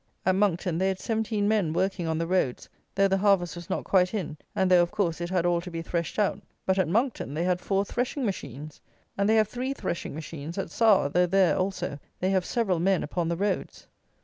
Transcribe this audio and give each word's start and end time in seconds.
At 0.25 0.33
Monckton 0.33 0.79
they 0.79 0.87
had 0.87 0.99
seventeen 0.99 1.47
men 1.47 1.73
working 1.73 2.07
on 2.07 2.17
the 2.17 2.25
roads, 2.25 2.67
though 2.95 3.07
the 3.07 3.19
harvest 3.19 3.55
was 3.55 3.69
not 3.69 3.83
quite 3.83 4.15
in, 4.15 4.35
and 4.55 4.71
though, 4.71 4.81
of 4.81 4.89
course, 4.89 5.21
it 5.21 5.29
had 5.29 5.45
all 5.45 5.61
to 5.61 5.69
be 5.69 5.83
threshed 5.83 6.17
out; 6.17 6.41
but, 6.65 6.79
at 6.79 6.87
Monckton, 6.87 7.35
they 7.35 7.43
had 7.43 7.61
four 7.61 7.85
threshing 7.85 8.25
machines; 8.25 8.81
and 9.15 9.29
they 9.29 9.35
have 9.35 9.47
three 9.47 9.73
threshing 9.75 10.15
machines 10.15 10.57
at 10.57 10.71
Sarr, 10.71 11.13
though 11.13 11.27
there, 11.27 11.55
also, 11.55 11.99
they 12.19 12.31
have 12.31 12.45
several 12.47 12.79
men 12.79 13.03
upon 13.03 13.29
the 13.29 13.37
roads! 13.37 13.85